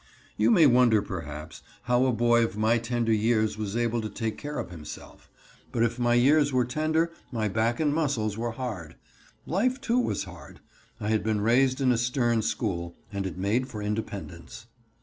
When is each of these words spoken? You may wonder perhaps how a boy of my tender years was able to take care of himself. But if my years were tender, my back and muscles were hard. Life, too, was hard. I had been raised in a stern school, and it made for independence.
You 0.35 0.49
may 0.49 0.65
wonder 0.65 0.99
perhaps 1.03 1.61
how 1.83 2.07
a 2.07 2.11
boy 2.11 2.43
of 2.43 2.57
my 2.57 2.79
tender 2.79 3.13
years 3.13 3.55
was 3.55 3.75
able 3.77 4.01
to 4.01 4.09
take 4.09 4.35
care 4.35 4.57
of 4.57 4.71
himself. 4.71 5.29
But 5.71 5.83
if 5.83 5.99
my 5.99 6.15
years 6.15 6.51
were 6.51 6.65
tender, 6.65 7.11
my 7.31 7.47
back 7.47 7.79
and 7.79 7.93
muscles 7.93 8.35
were 8.35 8.53
hard. 8.53 8.95
Life, 9.45 9.79
too, 9.79 9.99
was 9.99 10.23
hard. 10.23 10.59
I 10.99 11.09
had 11.09 11.23
been 11.23 11.41
raised 11.41 11.81
in 11.81 11.91
a 11.91 11.99
stern 11.99 12.41
school, 12.41 12.95
and 13.13 13.27
it 13.27 13.37
made 13.37 13.67
for 13.67 13.79
independence. 13.83 14.65